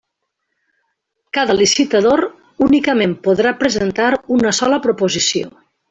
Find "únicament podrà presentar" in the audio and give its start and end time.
2.69-4.13